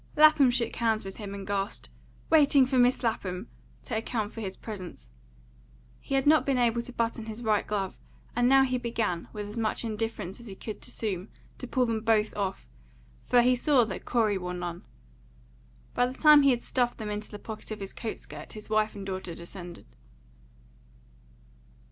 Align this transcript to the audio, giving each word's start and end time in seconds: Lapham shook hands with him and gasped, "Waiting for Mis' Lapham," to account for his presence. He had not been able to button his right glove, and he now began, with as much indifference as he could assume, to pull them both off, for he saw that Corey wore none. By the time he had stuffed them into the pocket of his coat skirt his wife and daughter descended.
Lapham 0.15 0.49
shook 0.49 0.75
hands 0.77 1.05
with 1.05 1.17
him 1.17 1.35
and 1.35 1.45
gasped, 1.45 1.91
"Waiting 2.31 2.65
for 2.65 2.79
Mis' 2.79 3.03
Lapham," 3.03 3.49
to 3.83 3.95
account 3.95 4.33
for 4.33 4.41
his 4.41 4.57
presence. 4.57 5.11
He 5.99 6.15
had 6.15 6.25
not 6.25 6.43
been 6.43 6.57
able 6.57 6.81
to 6.81 6.91
button 6.93 7.27
his 7.27 7.43
right 7.43 7.67
glove, 7.67 7.99
and 8.35 8.47
he 8.47 8.49
now 8.49 8.77
began, 8.79 9.27
with 9.31 9.47
as 9.47 9.57
much 9.57 9.85
indifference 9.85 10.39
as 10.39 10.47
he 10.47 10.55
could 10.55 10.77
assume, 10.81 11.29
to 11.59 11.67
pull 11.67 11.85
them 11.85 12.01
both 12.01 12.35
off, 12.35 12.67
for 13.27 13.43
he 13.43 13.55
saw 13.55 13.83
that 13.85 14.05
Corey 14.05 14.39
wore 14.39 14.55
none. 14.55 14.81
By 15.93 16.07
the 16.07 16.15
time 16.17 16.41
he 16.41 16.49
had 16.49 16.63
stuffed 16.63 16.97
them 16.97 17.11
into 17.11 17.29
the 17.29 17.37
pocket 17.37 17.69
of 17.69 17.79
his 17.79 17.93
coat 17.93 18.17
skirt 18.17 18.53
his 18.53 18.71
wife 18.71 18.95
and 18.95 19.05
daughter 19.05 19.35
descended. 19.35 19.85